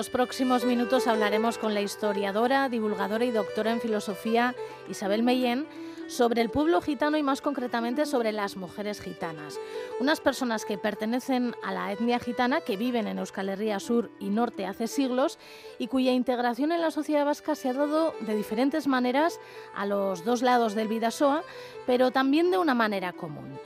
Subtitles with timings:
[0.00, 4.54] Los próximos minutos hablaremos con la historiadora, divulgadora y doctora en filosofía
[4.88, 5.66] Isabel Mellén
[6.06, 9.60] sobre el pueblo gitano y más concretamente sobre las mujeres gitanas.
[10.00, 14.30] Unas personas que pertenecen a la etnia gitana, que viven en Euskal Herria Sur y
[14.30, 15.38] Norte hace siglos
[15.78, 19.38] y cuya integración en la sociedad vasca se ha dado de diferentes maneras
[19.74, 21.42] a los dos lados del Vidasoa,
[21.86, 23.60] pero también de una manera común.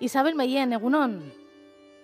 [0.00, 1.32] Isabel Mellén, Egunon.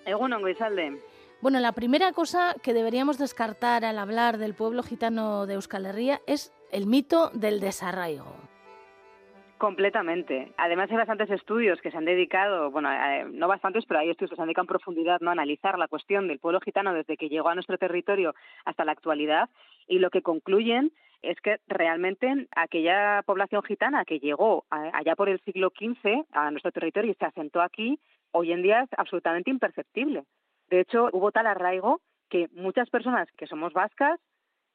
[0.07, 1.14] Egunon, Guisalde.
[1.41, 6.21] Bueno, la primera cosa que deberíamos descartar al hablar del pueblo gitano de Euskal Herria
[6.27, 8.35] es el mito del desarraigo.
[9.59, 10.53] Completamente.
[10.57, 12.91] Además hay bastantes estudios que se han dedicado, bueno,
[13.33, 15.31] no bastantes, pero hay estudios que se han dedicado en profundidad ¿no?
[15.31, 18.93] a analizar la cuestión del pueblo gitano desde que llegó a nuestro territorio hasta la
[18.93, 19.49] actualidad
[19.87, 25.41] y lo que concluyen es que realmente aquella población gitana que llegó allá por el
[25.41, 27.99] siglo XV a nuestro territorio y se asentó aquí,
[28.33, 30.25] hoy en día es absolutamente imperceptible.
[30.71, 34.21] De hecho, hubo tal arraigo que muchas personas que somos vascas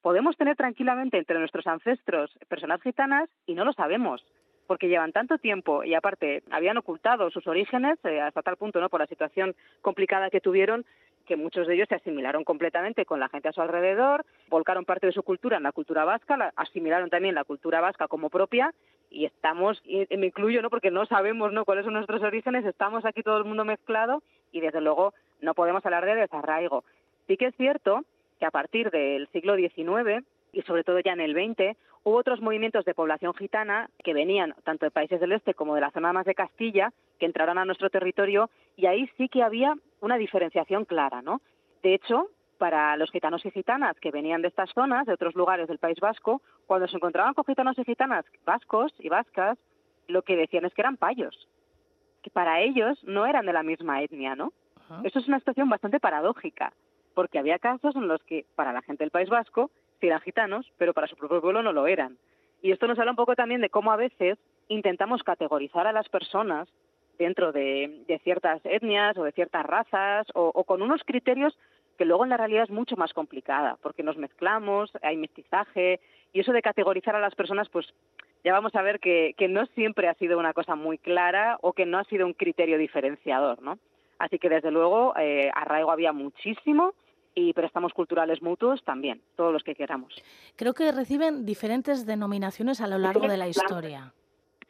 [0.01, 4.23] podemos tener tranquilamente entre nuestros ancestros personas gitanas y no lo sabemos
[4.69, 8.87] porque llevan tanto tiempo y aparte habían ocultado sus orígenes eh, hasta tal punto, ¿no?
[8.87, 10.85] Por la situación complicada que tuvieron
[11.25, 15.07] que muchos de ellos se asimilaron completamente con la gente a su alrededor, volcaron parte
[15.07, 18.71] de su cultura en la cultura vasca, asimilaron también la cultura vasca como propia
[19.09, 20.69] y estamos, me incluyo, ¿no?
[20.69, 21.65] Porque no sabemos, ¿no?
[21.65, 25.85] Cuáles son nuestros orígenes, estamos aquí todo el mundo mezclado y desde luego no podemos
[25.85, 26.83] hablar de desarraigo.
[27.27, 28.03] Sí que es cierto
[28.39, 32.41] que a partir del siglo XIX y sobre todo ya en el XX hubo otros
[32.41, 36.13] movimientos de población gitana que venían tanto de países del este como de la zona
[36.13, 40.85] más de Castilla que entraron a nuestro territorio y ahí sí que había una diferenciación
[40.85, 41.41] clara, ¿no?
[41.83, 45.67] De hecho, para los gitanos y gitanas que venían de estas zonas, de otros lugares
[45.67, 49.57] del País Vasco, cuando se encontraban con gitanos y gitanas vascos y vascas,
[50.07, 51.47] lo que decían es que eran payos,
[52.21, 54.51] que para ellos no eran de la misma etnia, ¿no?
[55.03, 56.73] Eso es una situación bastante paradójica,
[57.13, 60.71] porque había casos en los que para la gente del País Vasco sí eran gitanos,
[60.77, 62.17] pero para su propio pueblo no lo eran.
[62.61, 66.09] Y esto nos habla un poco también de cómo a veces intentamos categorizar a las
[66.09, 66.67] personas
[67.17, 71.57] dentro de, ciertas etnias o de ciertas razas o, con unos criterios
[71.97, 75.99] que luego en la realidad es mucho más complicada, porque nos mezclamos, hay mestizaje,
[76.31, 77.93] y eso de categorizar a las personas, pues
[78.45, 81.85] ya vamos a ver que, no siempre ha sido una cosa muy clara o que
[81.85, 83.77] no ha sido un criterio diferenciador, ¿no?
[84.19, 86.93] Así que desde luego eh, arraigo había muchísimo
[87.33, 90.13] y préstamos culturales mutuos también, todos los que queramos.
[90.55, 94.13] Creo que reciben diferentes denominaciones a lo largo de la historia.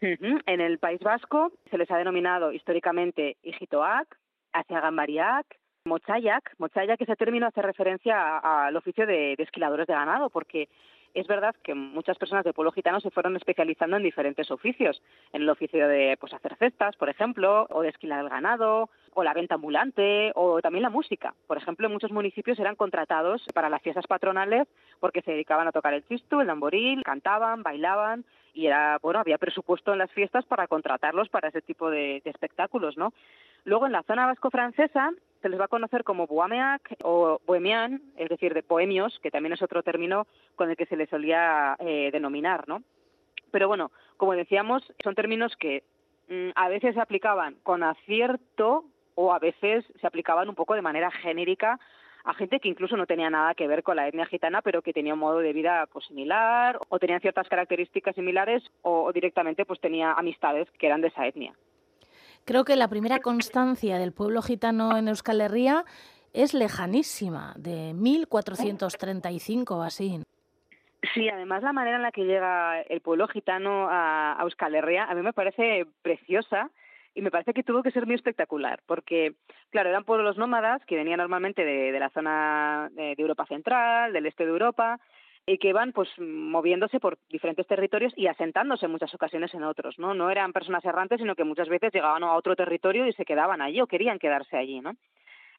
[0.01, 4.17] En el País Vasco se les ha denominado históricamente Ijitoac,
[4.53, 5.45] Asiagambariac,
[5.85, 6.53] Mochayac.
[6.57, 10.69] Mochayac, ese término hace referencia al oficio de, de esquiladores de ganado, porque
[11.13, 15.01] es verdad que muchas personas del pueblo gitano se fueron especializando en diferentes oficios,
[15.33, 19.23] en el oficio de pues hacer cestas, por ejemplo, o de esquilar el ganado, o
[19.23, 21.33] la venta ambulante, o también la música.
[21.47, 24.67] Por ejemplo, en muchos municipios eran contratados para las fiestas patronales
[24.99, 29.37] porque se dedicaban a tocar el chistu, el tamboril, cantaban, bailaban y era bueno había
[29.37, 33.13] presupuesto en las fiestas para contratarlos para ese tipo de, de espectáculos, ¿no?
[33.65, 35.11] Luego en la zona vasco-francesa
[35.41, 39.53] se les va a conocer como bohemeac o bohemian, es decir, de bohemios, que también
[39.53, 42.83] es otro término con el que se les solía eh, denominar, ¿no?
[43.51, 45.83] Pero bueno, como decíamos, son términos que
[46.27, 50.81] mm, a veces se aplicaban con acierto o a veces se aplicaban un poco de
[50.81, 51.79] manera genérica
[52.25, 54.93] a gente que incluso no tenía nada que ver con la etnia gitana, pero que
[54.93, 59.65] tenía un modo de vida pues similar o tenían ciertas características similares o, o directamente
[59.65, 61.53] pues tenía amistades que eran de esa etnia.
[62.45, 65.85] Creo que la primera constancia del pueblo gitano en Euskal Herria
[66.33, 70.21] es lejanísima, de 1435 o así.
[71.13, 75.15] Sí, además la manera en la que llega el pueblo gitano a, Euskal Herria a
[75.15, 76.69] mí me parece preciosa
[77.15, 79.33] y me parece que tuvo que ser muy espectacular, porque,
[79.71, 84.45] claro, eran pueblos nómadas que venían normalmente de, la zona de Europa Central, del este
[84.45, 84.99] de Europa,
[85.49, 89.97] y que van pues moviéndose por diferentes territorios y asentándose en muchas ocasiones en otros,
[89.97, 90.13] ¿no?
[90.13, 93.59] No eran personas errantes, sino que muchas veces llegaban a otro territorio y se quedaban
[93.59, 94.93] allí o querían quedarse allí, ¿no?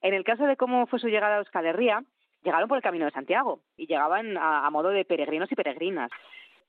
[0.00, 2.04] En el caso de cómo fue su llegada a Euskal Herria,
[2.44, 6.10] llegaron por el Camino de Santiago y llegaban a, modo de peregrinos y peregrinas.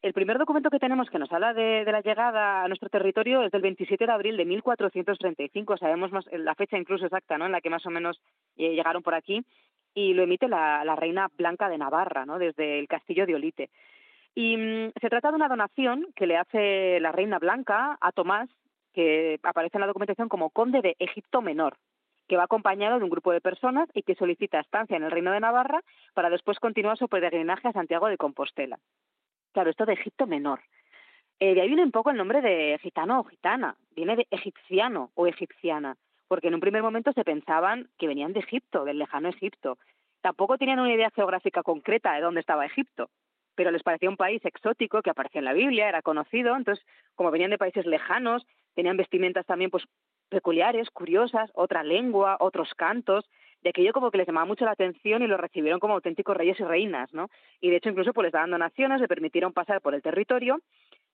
[0.02, 3.52] El primer documento que tenemos que nos habla de, la llegada a nuestro territorio es
[3.52, 5.78] del 27 de abril de 1435.
[5.78, 7.46] Sabemos más, la fecha incluso exacta, ¿no?
[7.46, 8.20] En la que más o menos
[8.58, 9.46] eh, llegaron por aquí
[9.94, 12.40] y lo emite la, reina Blanca de Navarra, ¿no?
[12.40, 13.70] desde el castillo de Olite.
[14.34, 18.50] Y mm, se trata de una donación que le hace la reina Blanca a Tomás,
[18.94, 21.78] que aparece en la documentación como conde de Egipto Menor,
[22.28, 25.32] que va acompañado de un grupo de personas y que solicita estancia en el reino
[25.32, 25.82] de Navarra
[26.14, 28.80] para después continuar su peregrinaje a Santiago de Compostela.
[29.54, 30.62] Claro, esto de Egipto Menor.
[31.40, 35.12] Eh, de ahí viene un poco el nombre de gitano o gitana, viene de egipciano
[35.16, 35.98] o egipciana
[36.32, 39.78] porque en un primer momento se pensaban que venían de Egipto, del lejano Egipto.
[40.22, 43.10] tampoco tenían una idea geográfica concreta de dónde estaba Egipto,
[43.54, 46.86] pero les parecía un país exótico que aparecía en la Biblia, era conocido, entonces
[47.16, 49.84] como venían de países lejanos, tenían vestimentas también pues
[50.30, 53.30] peculiares, curiosas, otra lengua, otros cantos,
[53.62, 56.58] de aquello como que les llamaba mucho la atención y lo recibieron como auténticos reyes
[56.62, 57.30] y reinas, ¿no?
[57.60, 60.62] Y de hecho incluso pues les daban donaciones, le permitieron pasar por el territorio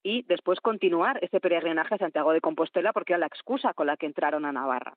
[0.03, 3.97] y después continuar ese peregrinaje a Santiago de Compostela porque era la excusa con la
[3.97, 4.95] que entraron a Navarra.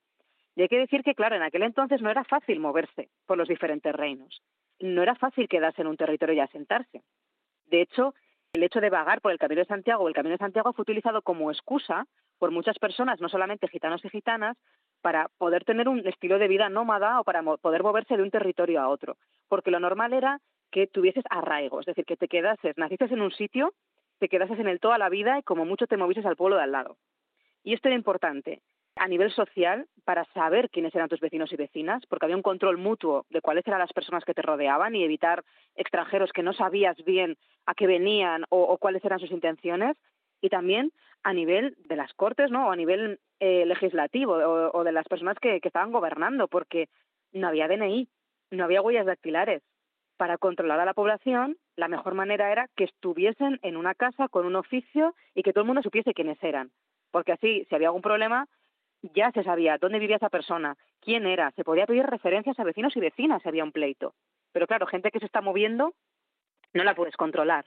[0.55, 3.47] Y hay que decir que, claro, en aquel entonces no era fácil moverse por los
[3.47, 4.41] diferentes reinos.
[4.79, 7.03] No era fácil quedarse en un territorio y asentarse.
[7.65, 8.13] De hecho,
[8.53, 10.83] el hecho de vagar por el Camino de Santiago o el Camino de Santiago fue
[10.83, 12.05] utilizado como excusa
[12.37, 14.57] por muchas personas, no solamente gitanos y gitanas,
[15.01, 18.81] para poder tener un estilo de vida nómada o para poder moverse de un territorio
[18.81, 19.15] a otro.
[19.47, 20.39] Porque lo normal era
[20.69, 23.73] que tuvieses arraigo, es decir, que te quedases, naciste en un sitio,
[24.21, 26.61] te quedases en él toda la vida y como mucho te movieses al pueblo de
[26.61, 26.95] al lado.
[27.63, 28.61] Y esto era importante
[28.95, 32.77] a nivel social para saber quiénes eran tus vecinos y vecinas, porque había un control
[32.77, 35.43] mutuo de cuáles eran las personas que te rodeaban y evitar
[35.75, 37.35] extranjeros que no sabías bien
[37.65, 39.97] a qué venían o, cuáles eran sus intenciones,
[40.39, 40.91] y también
[41.23, 42.67] a nivel de las cortes, ¿no?
[42.67, 46.89] O a nivel eh, legislativo o, de las personas que, que estaban gobernando, porque
[47.31, 48.07] no había DNI,
[48.51, 49.63] no había huellas dactilares.
[50.21, 54.45] Para controlar a la población, la mejor manera era que estuviesen en una casa con
[54.45, 56.69] un oficio y que todo el mundo supiese quiénes eran.
[57.09, 58.47] Porque así, si había algún problema,
[59.01, 62.95] ya se sabía dónde vivía esa persona, quién era, se podía pedir referencias a vecinos
[62.95, 64.13] y vecinas si había un pleito.
[64.51, 65.95] Pero claro, gente que se está moviendo
[66.71, 67.65] no la puedes controlar.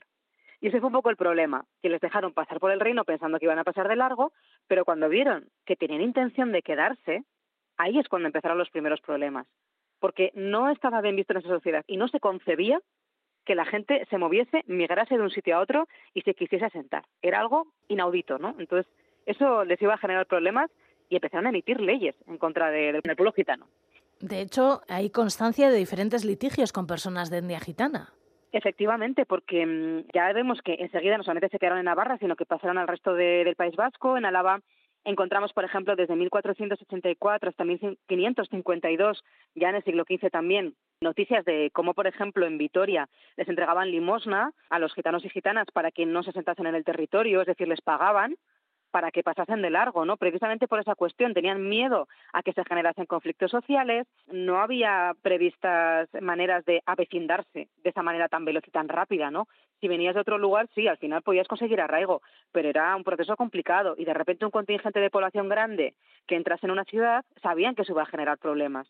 [0.61, 3.37] Y ese fue un poco el problema, que les dejaron pasar por el reino pensando
[3.37, 4.31] que iban a pasar de largo,
[4.69, 7.25] pero cuando vieron que tenían intención de quedarse,
[7.75, 9.45] ahí es cuando empezaron los primeros problemas.
[10.05, 12.79] Porque no estaba bien visto en esa sociedad y no se concebía
[13.43, 17.05] que la gente se moviese, migrase de un sitio a otro y se quisiese asentar.
[17.23, 18.53] Era algo inaudito, ¿no?
[18.59, 18.85] Entonces,
[19.25, 20.69] eso les iba a generar problemas
[21.09, 23.65] y empezaron a emitir leyes en contra del pueblo gitano.
[24.19, 28.13] De hecho, hay constancia de diferentes litigios con personas de etnia gitana.
[28.51, 32.45] Efectivamente, porque mm, ya vemos que enseguida no solamente se quedaron en Navarra, sino que
[32.45, 34.17] pasaron al resto del País Vasco.
[34.17, 34.61] En Álava
[35.05, 39.23] encontramos, por ejemplo, desde 1484 hasta 1552,
[39.55, 43.07] ya en el siglo XV también, noticias de cómo, por ejemplo, en Vitoria
[43.37, 46.83] les entregaban limosna a los gitanos y gitanas para que no se sentasen en el
[46.83, 48.35] territorio, es decir, les pagaban
[48.95, 50.15] para que pasasen de largo, ¿no?
[50.15, 56.07] Precisamente por esa cuestión, tenían miedo a que se generasen conflictos sociales, no había previstas
[56.21, 59.49] maneras de avecindarse de esa manera tan veloz y tan rápida, ¿no?
[59.81, 62.21] Si venías de otro lugar, sí, al final podías conseguir arraigo,
[62.53, 65.95] pero era un proceso complicado y de repente un contingente de población grande
[66.25, 68.87] que entrase en una ciudad sabían que eso iba a generar problemas.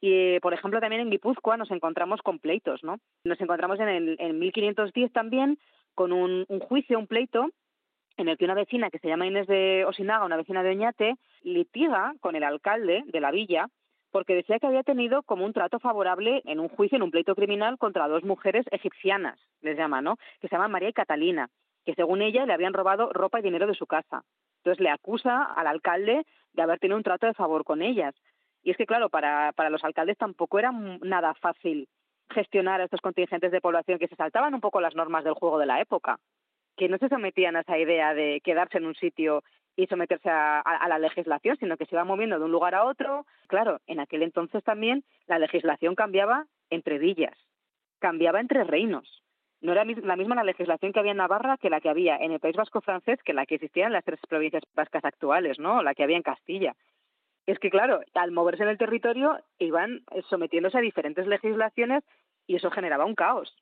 [0.00, 2.96] Y, por ejemplo, también en Guipúzcoa nos encontramos con pleitos, ¿no?
[3.24, 5.58] Nos encontramos en, el, en 1510 también
[5.94, 7.50] con un, un juicio, un pleito,
[8.16, 11.14] en el que una vecina que se llama Inés de Osinaga, una vecina de Oñate,
[11.42, 13.68] litiga con el alcalde de la villa
[14.14, 17.34] porque decía que había tenido como un trato favorable en un juicio, en un pleito
[17.34, 20.18] criminal contra dos mujeres egipcianas, les llama, ¿no?
[20.40, 21.48] Que se llaman María y Catalina,
[21.84, 24.22] que según ella le habían robado ropa y dinero de su casa.
[24.58, 28.14] Entonces le acusa al alcalde de haber tenido un trato de favor con ellas.
[28.62, 31.88] Y es que, claro, para, los alcaldes tampoco era nada fácil
[32.30, 35.58] gestionar a estos contingentes de población que se saltaban un poco las normas del juego
[35.58, 36.20] de la época
[36.76, 39.42] que no se sometían a esa idea de quedarse en un sitio
[39.76, 43.26] y someterse a, la legislación, sino que se iban moviendo de un lugar a otro.
[43.48, 47.36] Claro, en aquel entonces también la legislación cambiaba entre villas,
[47.98, 49.22] cambiaba entre reinos.
[49.60, 52.32] No era la misma la legislación que había en Navarra que la que había en
[52.32, 55.82] el País Vasco francés, que la que existía en las tres provincias vascas actuales, ¿no?
[55.82, 56.74] La que había en Castilla.
[57.46, 62.04] Es que, claro, al moverse en el territorio iban sometiéndose a diferentes legislaciones
[62.46, 63.54] y eso generaba un caos.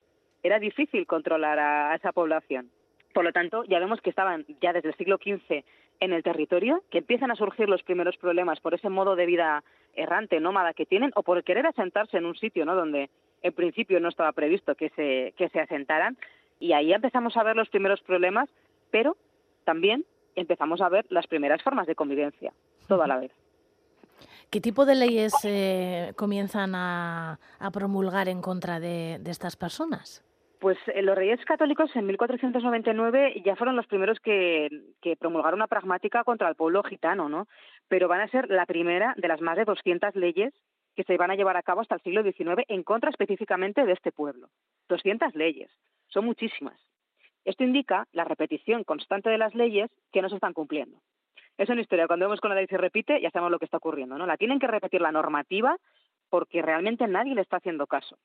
[0.42, 2.70] Era difícil controlar a esa población.
[3.12, 5.64] Por lo tanto, ya vemos que estaban ya desde el siglo XV
[6.00, 9.62] en el territorio, que empiezan a surgir los primeros problemas por ese modo de vida
[9.94, 12.74] errante, nómada que tienen, o por querer asentarse en un sitio ¿no?
[12.74, 13.10] donde
[13.42, 16.16] en principio no estaba previsto que se, que se asentaran.
[16.58, 18.48] Y ahí empezamos a ver los primeros problemas,
[18.90, 19.16] pero
[19.64, 20.04] también
[20.34, 22.52] empezamos a ver las primeras formas de convivencia,
[22.88, 23.32] todo a la vez.
[24.50, 27.38] ¿Qué tipo de leyes eh, comienzan a,
[27.72, 30.24] promulgar en contra de estas personas?
[30.62, 34.68] Pues eh, los reyes católicos en 1499 ya fueron los primeros que,
[35.18, 37.48] promulgaron una pragmática contra el pueblo gitano, ¿no?
[37.88, 40.54] Pero van a ser la primera de las más de 200 leyes
[40.94, 43.92] que se van a llevar a cabo hasta el siglo XIX en contra específicamente de
[43.92, 44.50] este pueblo.
[44.88, 45.68] 200 leyes,
[46.06, 46.80] son muchísimas.
[47.44, 50.96] Esto indica la repetición constante de las leyes que no se están cumpliendo.
[51.58, 53.78] Es una historia, cuando vemos que una ley se repite, ya sabemos lo que está
[53.78, 54.26] ocurriendo, ¿no?
[54.26, 55.76] La tienen que repetir la normativa
[56.30, 58.16] porque realmente nadie le está haciendo caso.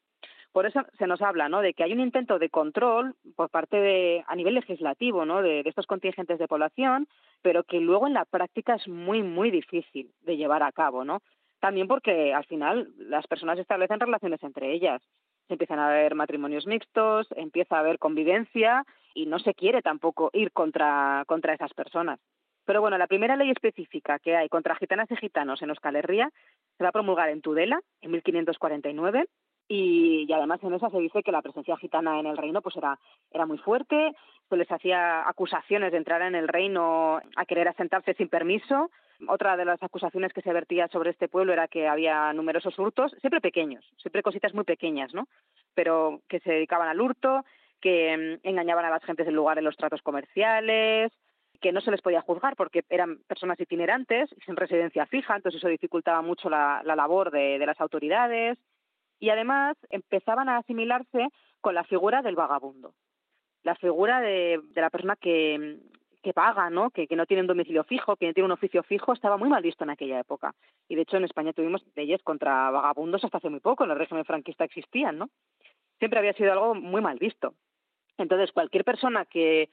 [0.51, 1.62] Por eso se nos habla ¿no?
[1.62, 5.42] de que hay un intento de control por parte de, a nivel legislativo ¿no?
[5.42, 7.08] de, estos contingentes de población,
[7.42, 11.04] pero que luego en la práctica es muy, muy difícil de llevar a cabo.
[11.04, 11.22] ¿no?
[11.60, 15.01] También porque al final las personas establecen relaciones entre ellas.
[15.48, 20.30] Se empiezan a ver matrimonios mixtos, empieza a haber convivencia y no se quiere tampoco
[20.34, 22.20] ir contra, contra esas personas.
[22.68, 26.30] Pero bueno, la primera ley específica que hay contra gitanas y gitanos en Euskal Herria
[26.77, 29.25] se va a promulgar en Tudela en 1549
[29.67, 32.97] y, además en esa se dice que la presencia gitana en el reino pues era,
[33.31, 34.13] era muy fuerte,
[34.50, 38.89] se les hacía acusaciones de entrar en el reino a querer asentarse sin permiso.
[39.27, 43.13] Otra de las acusaciones que se vertía sobre este pueblo era que había numerosos hurtos,
[43.19, 45.27] siempre pequeños, siempre cositas muy pequeñas, ¿no?
[45.74, 47.43] Pero que se dedicaban al hurto,
[47.81, 51.12] que mm, engañaban a las gentes del lugar en los tratos comerciales,
[51.59, 55.67] que no se les podía juzgar porque eran personas itinerantes sin residencia fija, entonces eso
[55.67, 58.57] dificultaba mucho la, labor de, las autoridades
[59.19, 61.29] y además empezaban a asimilarse
[61.62, 62.93] con la figura del vagabundo,
[63.63, 65.79] la figura de, la persona que,
[66.21, 66.91] que paga, ¿no?
[66.91, 69.50] Que, que, no tiene un domicilio fijo, que no tiene un oficio fijo, estaba muy
[69.50, 70.53] mal visto en aquella época.
[70.88, 73.97] Y de hecho en España tuvimos leyes contra vagabundos hasta hace muy poco, en el
[73.97, 75.29] régimen franquista existían, ¿no?
[76.00, 77.55] Siempre había sido algo muy mal visto.
[78.17, 79.69] Entonces, cualquier persona que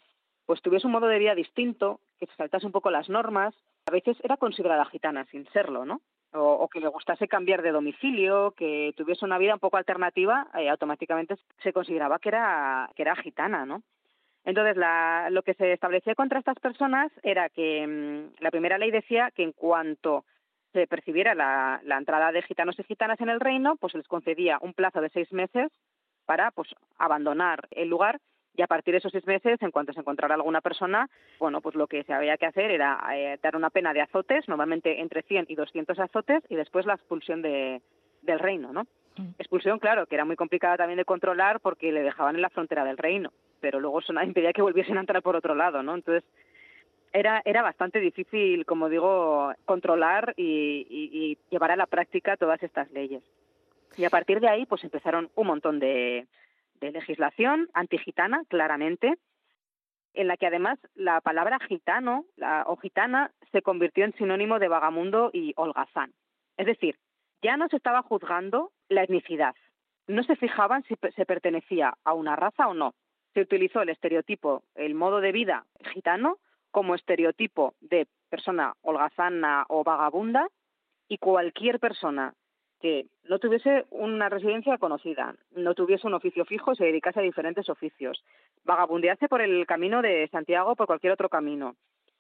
[0.47, 3.55] pues tuviese un modo de vida distinto, que se saltase un poco las normas,
[3.87, 6.03] a veces era considerada gitana sin serlo, ¿no?
[6.37, 10.69] O, que le gustase cambiar de domicilio, que tuviese una vida un poco alternativa, eh,
[10.69, 13.83] automáticamente se consideraba que era, que era gitana, ¿no?
[14.45, 18.91] Entonces, la, lo que se establecía contra estas personas era que mm, la primera ley
[18.91, 20.25] decía que en cuanto
[20.75, 24.59] se percibiera la, entrada de gitanos y gitanas en el reino, pues se les concedía
[24.61, 25.71] un plazo de seis meses
[26.27, 28.21] para pues abandonar el lugar
[28.57, 31.09] y a partir de esos seis meses, en cuanto se encontrara alguna persona,
[31.39, 34.49] bueno, pues lo que se había que hacer era eh, dar una pena de azotes,
[34.49, 37.83] normalmente entre 100 y 200 azotes, y después la expulsión de,
[38.23, 38.85] del reino, ¿no?
[39.17, 39.31] Mm.
[39.39, 42.85] Expulsión, claro, que era muy complicada también de controlar porque le dejaban en la frontera
[42.85, 45.95] del reino, pero luego eso nada impedía que volviesen a entrar por otro lado, ¿no?
[45.95, 46.23] Entonces,
[47.13, 52.91] era, era bastante difícil, como digo, controlar y, y llevar a la práctica todas estas
[52.91, 53.23] leyes.
[53.97, 56.27] Y a partir de ahí, pues empezaron un montón de,
[56.81, 59.17] de legislación antigitana, claramente,
[60.15, 62.25] en la que además la palabra gitano
[62.67, 66.13] o gitana se convirtió en sinónimo de vagamundo y holgazán.
[66.57, 66.99] Es decir,
[67.43, 69.55] ya no se estaba juzgando la etnicidad,
[70.07, 72.95] no se fijaban si se pertenecía a una raza o no.
[73.33, 76.39] Se utilizó el estereotipo, el modo de vida gitano,
[76.71, 80.49] como estereotipo de persona holgazana o vagabunda,
[81.09, 82.35] y cualquier persona
[82.85, 87.71] que no tuviese una residencia conocida, no tuviese un oficio fijo, se dedicase a diferentes
[87.71, 88.23] oficios,
[88.63, 91.77] vagabundease por el camino de Santiago o por cualquier otro camino,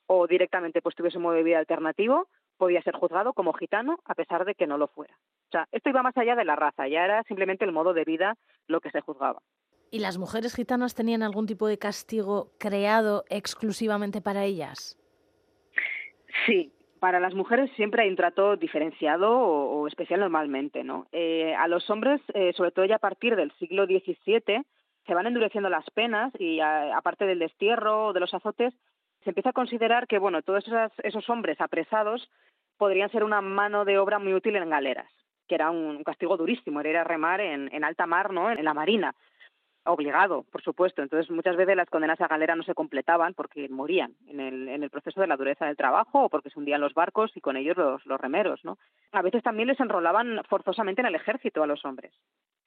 [0.06, 4.14] o directamente pues tuviese un modo de vida alternativo, podía ser juzgado como gitano a
[4.14, 5.12] pesar de que no lo fuera.
[5.48, 8.04] O sea, esto iba más allá de la raza, ya era simplemente el modo de
[8.04, 9.42] vida lo que se juzgaba.
[9.90, 14.98] ¿Y las mujeres gitanas tenían algún tipo de castigo creado exclusivamente para ellas?
[16.46, 16.72] Sí,
[17.04, 21.06] para las mujeres siempre hay un trato diferenciado o, especial normalmente, ¿no?
[21.12, 24.64] Eh, a los hombres, eh, sobre todo ya a partir del siglo XVII,
[25.06, 28.72] se van endureciendo las penas y aparte del destierro o de los azotes,
[29.22, 30.64] se empieza a considerar que, bueno, todos
[31.02, 32.26] esos, hombres apresados
[32.78, 35.12] podrían ser una mano de obra muy útil en galeras,
[35.46, 38.50] que era un, castigo durísimo, era remar en, en alta mar, ¿no?
[38.50, 39.14] En la marina
[39.84, 41.02] obligado, por supuesto.
[41.02, 44.82] Entonces, muchas veces las condenas a galera no se completaban porque morían en el, en
[44.82, 47.56] el proceso de la dureza del trabajo o porque se hundían los barcos y con
[47.56, 48.78] ellos los, los remeros, ¿no?
[49.12, 52.12] A veces también les enrolaban forzosamente en el ejército a los hombres.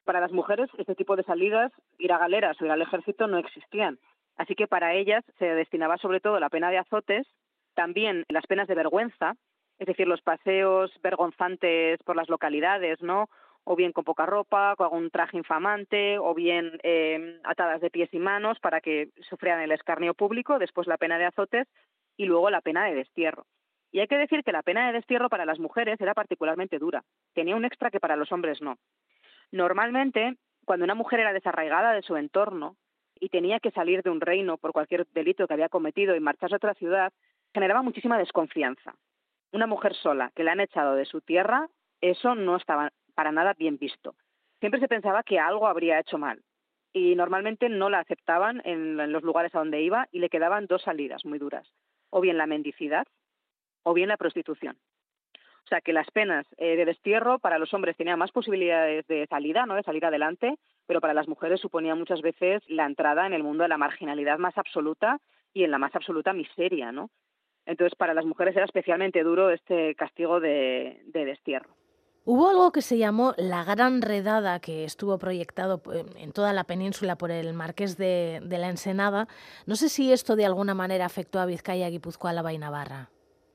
[0.06, 3.38] Para las mujeres, este tipo de salidas, ir a galeras o ir al ejército, no
[3.38, 4.00] existían.
[4.38, 7.28] Así que para ellas se destinaba sobre todo la pena de azotes,
[7.74, 9.36] también las penas de vergüenza,
[9.80, 13.30] es decir, los paseos vergonzantes por las localidades, ¿no?
[13.70, 18.08] O bien con poca ropa, con algún traje infamante, o bien eh, atadas de pies
[18.14, 21.68] y manos para que sufrieran el escarnio público, después la pena de azotes
[22.16, 23.46] y luego la pena de destierro.
[23.92, 27.04] Y hay que decir que la pena de destierro para las mujeres era particularmente dura.
[27.34, 28.78] Tenía un extra que para los hombres no.
[29.52, 32.78] Normalmente, cuando una mujer era desarraigada de su entorno
[33.20, 36.56] y tenía que salir de un reino por cualquier delito que había cometido y marcharse
[36.56, 37.12] a otra ciudad,
[37.54, 38.96] generaba muchísima desconfianza.
[39.52, 41.68] Una mujer sola que la han echado de su tierra,
[42.00, 44.14] eso no estaba para nada bien visto.
[44.60, 46.40] Siempre se pensaba que algo habría hecho mal
[46.94, 50.84] y normalmente no la aceptaban en, los lugares a donde iba y le quedaban dos
[50.84, 51.68] salidas muy duras,
[52.12, 53.08] o bien la mendicidad
[53.82, 54.78] o bien la prostitución.
[55.66, 59.26] O sea que las penas eh, de destierro para los hombres tenían más posibilidades de
[59.26, 59.74] salida, ¿no?
[59.74, 60.54] de salir adelante,
[60.86, 64.38] pero para las mujeres suponía muchas veces la entrada en el mundo de la marginalidad
[64.38, 65.18] más absoluta
[65.56, 67.10] y en la más absoluta miseria, ¿no?
[67.66, 71.77] Entonces para las mujeres era especialmente duro este castigo de destierro.
[72.30, 76.66] Hubo algo que se llamó la Gran Redada, que estuvo proyectado eh, en toda la
[76.66, 79.28] península por el Marqués de, la Ensenada.
[79.66, 83.08] No sé si esto de alguna manera afectó a Vizcaya, Guipúzcoa, Álava y Navarra.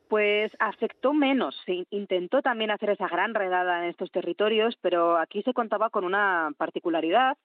[0.08, 1.54] Pues afectó menos.
[1.66, 6.04] Se intentó también hacer esa gran redada en estos territorios, pero aquí se contaba con
[6.04, 7.36] una particularidad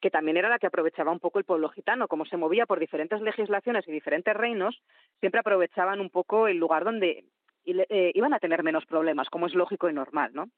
[0.00, 2.78] que también era la que aprovechaba un poco el pueblo gitano, como se movía por
[2.78, 4.80] diferentes legislaciones y diferentes reinos,
[5.18, 7.24] siempre aprovechaban un poco el lugar donde
[7.64, 10.48] eh, iban a tener menos problemas, como es lógico y normal, ¿no?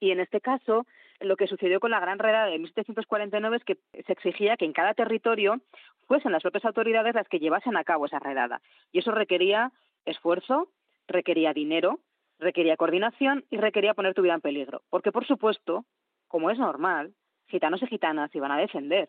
[0.00, 0.86] Y en este caso,
[1.20, 4.72] lo que sucedió con la Gran Redada de 1749 es que se exigía que en
[4.72, 5.60] cada territorio
[6.08, 8.60] fuesen las propias autoridades las que llevasen a cabo esa redada.
[8.90, 9.70] Y eso requería
[10.04, 10.68] esfuerzo,
[11.06, 12.00] requería dinero,
[12.40, 14.82] requería coordinación y requería poner tu vida en peligro.
[14.90, 15.84] Porque, por supuesto,
[16.26, 17.14] como es normal,
[17.46, 19.08] gitanos y gitanas iban a defender,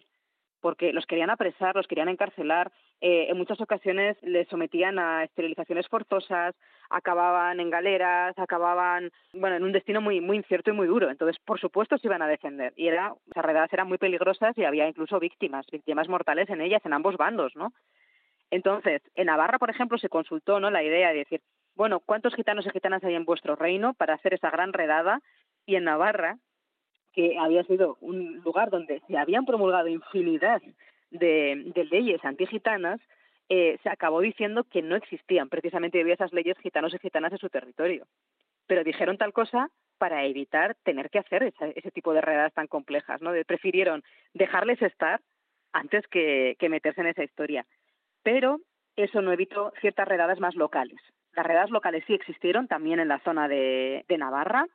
[0.64, 5.90] porque los querían apresar, los querían encarcelar, eh, en muchas ocasiones les sometían a esterilizaciones
[5.90, 6.56] forzosas,
[6.90, 11.10] acababan en galeras, acababan, bueno, en un destino muy muy incierto y muy duro.
[11.12, 12.72] Entonces, por supuesto, se iban a defender.
[12.78, 16.82] Y era, esas redadas eran muy peligrosas y había incluso víctimas, víctimas mortales en ellas,
[16.86, 17.74] en ambos bandos, ¿no?
[18.50, 20.72] Entonces, en Navarra, por ejemplo, se consultó, ¿no?
[20.72, 21.42] La idea de decir,
[21.76, 25.20] bueno, ¿cuántos gitanos y gitanas hay en vuestro reino para hacer esa gran redada?
[25.66, 26.38] Y en Navarra
[27.14, 30.62] que había sido un lugar donde se habían promulgado infinidad
[31.12, 33.00] de, leyes antigitanas,
[33.50, 37.38] eh, se acabó diciendo que no existían precisamente había esas leyes gitanos y gitanas en
[37.38, 38.08] su territorio.
[38.68, 43.22] Pero dijeron tal cosa para evitar tener que hacer ese, tipo de redadas tan complejas,
[43.22, 43.32] ¿no?
[43.46, 44.04] prefirieron
[44.34, 45.22] dejarles estar
[45.72, 47.66] antes que, meterse en esa historia.
[48.24, 48.60] Pero
[48.96, 51.00] eso no evitó ciertas redadas más locales.
[51.34, 54.68] Las redadas locales sí existieron también en la zona de Navarra,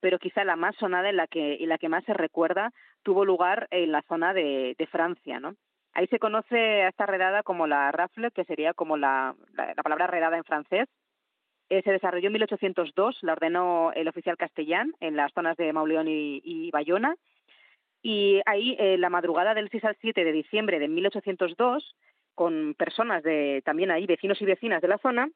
[0.00, 3.24] pero quizá la más sonada y la que, y la que más se recuerda tuvo
[3.24, 5.54] lugar en la zona de, Francia, ¿no?
[5.92, 10.06] Ahí se conoce a esta redada como la rafle, que sería como la, la, palabra
[10.06, 10.88] redada en francés.
[11.70, 16.06] Eh, se desarrolló en 1802, la ordenó el oficial castellán en las zonas de Mauleón
[16.08, 17.16] y, Bayona.
[18.00, 21.96] Y ahí, eh, la madrugada del 6 al 7 de diciembre de 1802,
[22.34, 25.28] con personas de también ahí, vecinos y vecinas de la zona,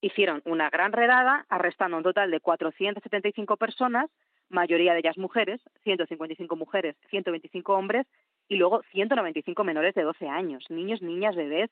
[0.00, 4.10] hicieron una gran redada, arrestando un total de 475 personas,
[4.48, 8.06] mayoría de ellas mujeres, 155 mujeres, 125 hombres
[8.48, 11.70] y luego 195 menores de 12 años, niños, niñas, bebés,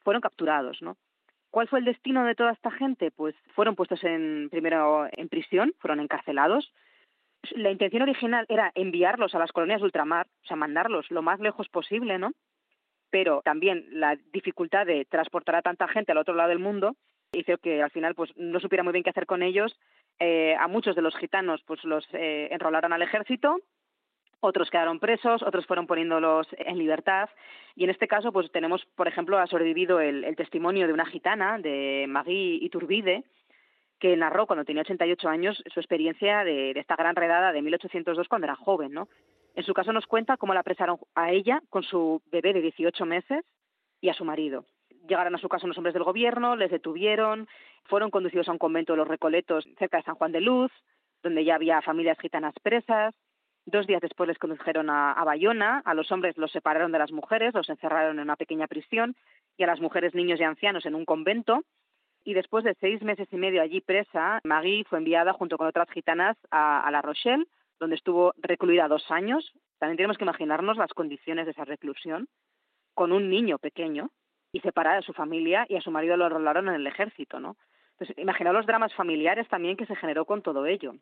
[0.00, 0.96] fueron capturados, ¿no?
[1.50, 3.10] ¿Cuál fue el destino de toda esta gente?
[3.10, 6.72] Pues fueron puestos en primero en prisión, fueron encarcelados.
[7.52, 11.40] La intención original era enviarlos a las colonias de ultramar, o sea, mandarlos lo más
[11.40, 12.32] lejos posible, ¿no?
[13.10, 16.96] Pero también la dificultad de transportar a tanta gente al otro lado del mundo
[17.32, 19.76] hizo que al final pues no supiera muy bien qué hacer con ellos.
[20.18, 23.58] Eh, a muchos de los gitanos pues los eh, enrolaron al ejército,
[24.40, 27.30] otros quedaron presos, otros fueron poniéndolos en libertad.
[27.76, 31.58] Y en este caso, pues tenemos, por ejemplo, ha sobrevivido el, testimonio de una gitana,
[31.58, 33.24] de Marie Iturbide,
[34.00, 38.26] que narró cuando tenía 88 años su experiencia de, de, esta gran redada de 1802
[38.26, 39.08] cuando era joven, ¿no?
[39.54, 43.06] En su caso nos cuenta cómo la apresaron a ella con su bebé de 18
[43.06, 43.44] meses
[44.00, 44.64] y a su marido
[45.06, 47.48] llegaron a su casa unos hombres del gobierno, les detuvieron,
[47.84, 50.72] fueron conducidos a un convento de los Recoletos cerca de San Juan de Luz,
[51.22, 53.14] donde ya había familias gitanas presas.
[53.64, 57.54] Dos días después les condujeron a, Bayona, a los hombres los separaron de las mujeres,
[57.54, 59.14] los encerraron en una pequeña prisión
[59.56, 61.62] y a las mujeres, niños y ancianos en un convento.
[62.24, 65.90] Y después de seis meses y medio allí presa, Maggie fue enviada junto con otras
[65.90, 67.46] gitanas a La Rochelle,
[67.78, 69.52] donde estuvo recluida dos años.
[69.78, 72.28] También tenemos que imaginarnos las condiciones de esa reclusión,
[72.94, 74.10] con un niño pequeño,
[74.52, 77.56] y separar a su familia y a su marido lo rolaron en el ejército, ¿no?
[77.92, 80.94] Entonces, imaginaos los dramas familiares también que se generó con todo ello.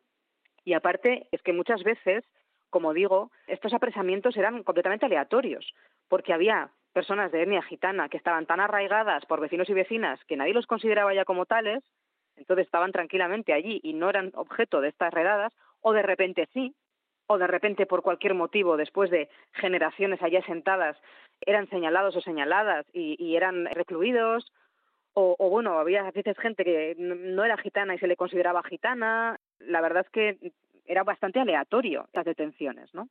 [0.63, 2.23] Y aparte, es que muchas veces,
[2.69, 5.73] como digo, estos apresamientos eran completamente aleatorios,
[6.07, 10.35] porque había personas de etnia gitana que estaban tan arraigadas por vecinos y vecinas que
[10.35, 11.83] nadie los consideraba ya como tales,
[12.35, 16.75] entonces estaban tranquilamente allí y no eran objeto de estas redadas, o de repente sí,
[17.27, 20.97] o de repente por cualquier motivo, después de generaciones allá sentadas,
[21.45, 24.51] eran señalados o señaladas y, eran recluidos,
[25.13, 29.39] o, bueno, había a veces gente que no era gitana y se le consideraba gitana.
[29.59, 30.53] La verdad es que
[30.85, 33.09] era bastante aleatorio las detenciones, ¿no?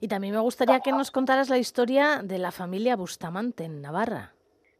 [0.00, 4.32] Y también me gustaría que nos contaras la historia de la familia Bustamante en Navarra.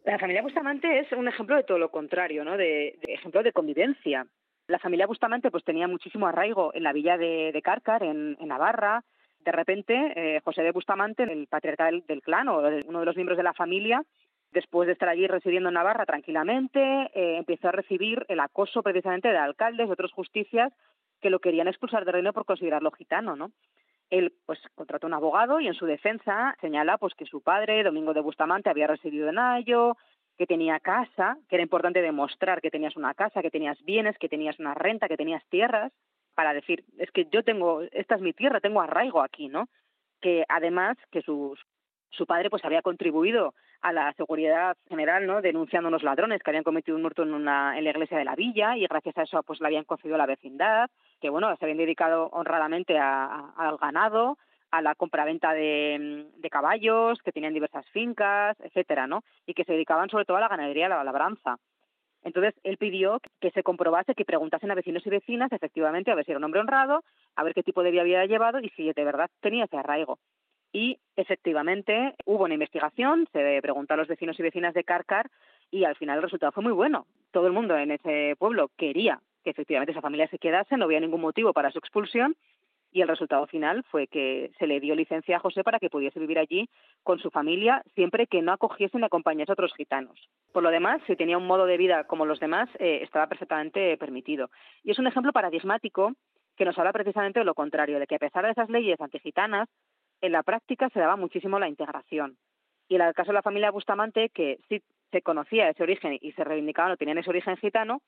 [0.05, 2.57] La familia Bustamante es un ejemplo de todo lo contrario, ¿no?
[2.57, 4.27] De, ejemplo de convivencia.
[4.67, 9.05] La familia Bustamante pues tenía muchísimo arraigo en la villa de, de Cárcar, en Navarra,
[9.45, 13.37] de repente, eh, José de Bustamante, el patriarca del, clan o uno de los miembros
[13.37, 14.03] de la familia,
[14.51, 16.81] después de estar allí residiendo en Navarra tranquilamente,
[17.15, 20.73] eh, empezó a recibir el acoso precisamente de alcaldes y otros justicias
[21.21, 23.53] que lo querían expulsar del reino por considerarlo gitano, ¿no?
[24.11, 28.13] Él pues contrató un abogado y en su defensa señala pues que su padre, Domingo
[28.13, 29.97] de Bustamante, había residido en Ayo,
[30.37, 34.29] que tenía casa, que era importante demostrar que tenías una casa, que tenías bienes, que
[34.29, 35.93] tenías una renta, que tenías tierras,
[36.35, 39.69] para decir, es que yo tengo, esta es mi tierra, tengo arraigo aquí, ¿no?
[40.21, 41.59] Que además que sus
[42.13, 45.43] su padre pues había contribuido a la seguridad general, ¿no?
[45.43, 48.37] denunciando unos ladrones que habían cometido un hurto en, una, en la iglesia de la
[48.37, 50.89] villa y gracias a eso pues le habían concedido la vecindad,
[51.21, 54.39] que bueno, se habían dedicado honradamente al ganado,
[54.71, 59.23] a la compraventa de, de caballos, que tenían diversas fincas, etcétera, ¿no?
[59.47, 61.59] Y que se dedicaban sobre todo a la ganadería a la labranza.
[62.25, 66.25] Entonces, él pidió que se comprobase, que preguntasen a vecinos y vecinas, efectivamente, a ver
[66.25, 67.03] si era un hombre honrado,
[67.37, 70.19] a ver qué tipo de vida había llevado y si de verdad tenía ese arraigo.
[70.73, 75.31] Y efectivamente hubo una investigación, se preguntó a los vecinos y vecinas de Carcar
[75.71, 77.07] y al final el resultado fue muy bueno.
[77.31, 81.01] Todo el mundo en ese pueblo quería que efectivamente esa familia se quedase, no había
[81.01, 82.37] ningún motivo para su expulsión
[82.93, 86.21] y el resultado final fue que se le dio licencia a José para que pudiese
[86.21, 86.69] vivir allí
[87.03, 90.29] con su familia siempre que no acogiesen y acompañase a otros gitanos.
[90.53, 93.97] Por lo demás, si tenía un modo de vida como los demás, eh, estaba perfectamente
[93.97, 94.51] permitido.
[94.85, 96.13] Y es un ejemplo paradigmático
[96.57, 99.69] que nos habla precisamente de lo contrario, de que a pesar de esas leyes antigitanas,
[100.21, 102.37] en la práctica se daba muchísimo la integración.
[102.89, 106.33] Y en el caso de la familia Bustamante, que sí se conocía ese origen y
[106.33, 108.03] se reivindicaban o tenían ese origen gitano,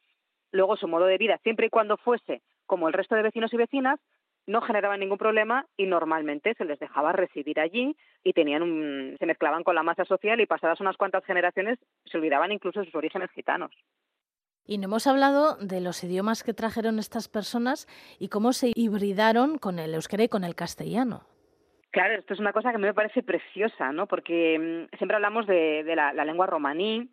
[0.52, 3.56] luego su modo de vida, siempre y cuando fuese como el resto de vecinos y
[3.56, 3.98] vecinas,
[4.46, 9.26] no generaba ningún problema y normalmente se les dejaba residir allí y tenían un, se
[9.26, 12.94] mezclaban con la masa social y pasadas unas cuantas generaciones se olvidaban incluso de sus
[12.94, 13.72] orígenes gitanos.
[14.66, 17.86] Y no hemos hablado de los idiomas que trajeron estas personas
[18.18, 21.26] y cómo se hibridaron con el euskera y con el castellano.
[21.90, 24.06] Claro, esto es una cosa que a mí me parece preciosa, ¿no?
[24.06, 27.10] Porque mm, siempre hablamos de, la, la, lengua romaní,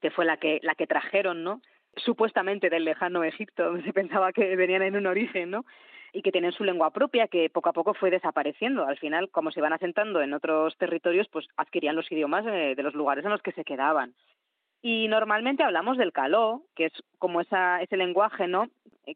[0.00, 1.62] que fue la que, la que trajeron, ¿no?
[1.96, 5.64] Supuestamente del lejano Egipto, se pensaba que venían en un origen, ¿no?
[6.14, 8.86] Y que tienen su lengua propia, que poco a poco fue desapareciendo.
[8.86, 12.94] Al final, como se iban asentando en otros territorios, pues adquirían los idiomas de, los
[12.94, 14.14] lugares en los que se quedaban.
[14.80, 18.68] Y normalmente hablamos del caló, que es como esa, ese lenguaje, ¿no?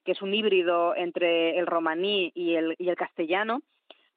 [0.04, 3.62] que es un híbrido entre el romaní y el, y el castellano,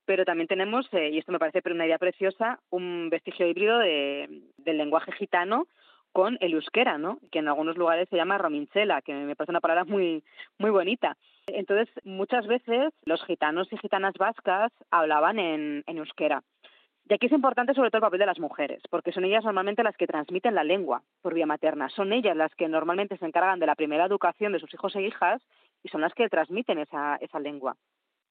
[0.06, 4.42] pero también tenemos, eh, y esto me parece una idea preciosa, un vestigio híbrido de,
[4.58, 5.68] del lenguaje gitano
[6.12, 7.20] con el euskera, ¿no?
[7.32, 10.24] que en algunos lugares se llama rominchela, que me parece una palabra muy,
[10.58, 11.16] muy bonita.
[11.56, 16.44] Entonces, muchas veces los gitanos y gitanas vascas hablaban en, en euskera.
[17.10, 19.84] Y aquí es importante sobre todo el papel de las mujeres, porque son ellas normalmente
[19.84, 21.90] las que transmiten la lengua por vía materna.
[21.90, 25.02] Son ellas las que normalmente se encargan de la primera educación de sus hijos e
[25.02, 25.42] hijas
[25.84, 27.76] y son las que transmiten esa, esa lengua.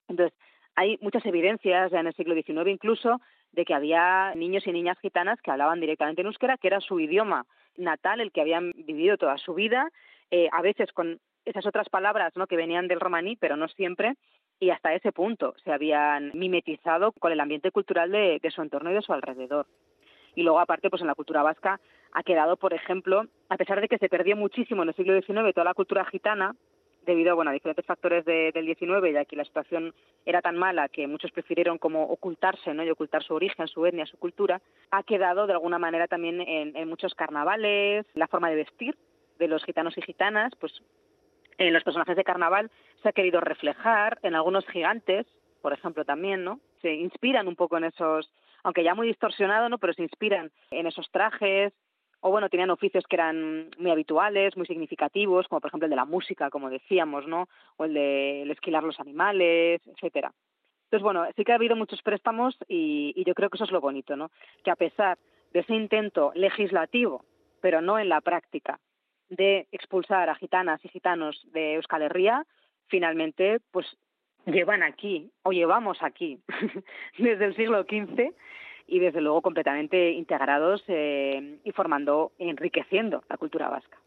[0.09, 0.37] Entonces,
[0.77, 3.21] hay muchas evidencias ya en el siglo XIX incluso
[3.53, 7.01] de que había niños y niñas gitanas que hablaban directamente en euskera, que era su
[7.01, 7.45] idioma
[7.77, 9.91] natal, el que habían vivido toda su vida,
[10.31, 12.47] eh, a veces con esas otras palabras ¿no?
[12.47, 14.15] que venían del romaní, pero no siempre,
[14.59, 18.95] y hasta ese punto se habían mimetizado con el ambiente cultural de, su entorno y
[18.95, 19.67] de su alrededor.
[20.35, 21.81] Y luego, aparte, pues en la cultura vasca
[22.13, 25.55] ha quedado, por ejemplo, a pesar de que se perdió muchísimo en el siglo XIX
[25.55, 26.55] toda la cultura gitana,
[27.07, 29.95] debido bueno, a diferentes factores del XIX, ya que la situación
[30.27, 32.85] era tan mala que muchos prefirieron como ocultarse ¿no?
[32.85, 36.77] y ocultar su origen, su etnia, su cultura, ha quedado de alguna manera también en,
[36.77, 38.97] en muchos carnavales, la forma de vestir
[39.39, 40.83] de los gitanos y gitanas, pues
[41.67, 42.71] en los personajes de carnaval
[43.03, 45.27] se ha querido reflejar, en algunos gigantes,
[45.61, 46.59] por ejemplo, también, ¿no?
[46.81, 48.33] Se inspiran un poco en esos,
[48.65, 49.77] aunque ya muy distorsionado, ¿no?
[49.79, 51.75] Pero se inspiran en esos trajes,
[52.21, 55.97] o bueno, tenían oficios que eran muy habituales, muy significativos, como por ejemplo el de
[55.97, 57.47] la música, como decíamos, ¿no?
[57.77, 60.33] O el de esquilar los animales, etcétera.
[60.85, 63.71] Entonces, bueno, sí que ha habido muchos préstamos y, y yo creo que eso es
[63.71, 64.31] lo bonito, ¿no?
[64.65, 65.19] Que a pesar
[65.53, 67.25] de ese intento legislativo,
[67.61, 68.81] pero no en la práctica,
[69.31, 72.45] de expulsar a gitanas y gitanos de Euskal Herria,
[72.89, 73.87] finalmente pues
[74.47, 76.39] llevan aquí o llevamos aquí
[77.19, 78.35] desde el siglo XV
[78.87, 83.99] y desde luego completamente integrados eh, y formando, enriqueciendo la cultura vasca.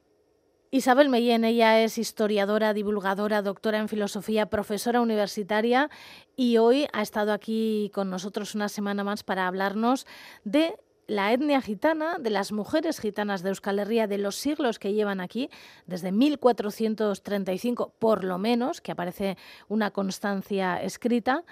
[0.72, 5.90] Isabel Mellén, ella es historiadora, divulgadora, doctora en filosofía, profesora universitaria
[6.36, 10.08] y hoy ha estado aquí con nosotros una semana más para hablarnos
[10.44, 10.74] de
[11.14, 15.22] la etnia gitana, de las mujeres gitanas de Euskal Herria, de los siglos que llevan
[15.22, 15.50] aquí,
[15.86, 19.38] desde 1435 por lo menos, que aparece
[19.70, 21.44] una constancia escrita.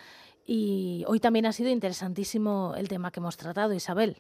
[0.46, 4.18] Y hoy también ha sido interesantísimo el tema que hemos tratado, Isabel.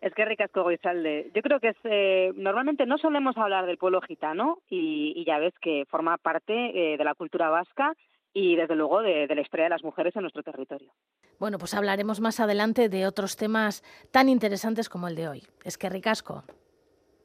[0.00, 1.30] Es que ricasco Goizalde.
[1.34, 5.54] Yo creo que es, eh, normalmente no solemos hablar del pueblo gitano y, ya ves
[5.60, 7.94] que forma parte eh, de la cultura vasca
[8.34, 10.92] y desde luego de, la historia de las mujeres en nuestro territorio.
[11.38, 15.42] Bueno, pues hablaremos más adelante de otros temas tan interesantes como el de hoy.
[15.64, 16.44] Es que ricasco.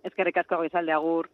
[0.03, 1.29] Es que ricasco, de Agur.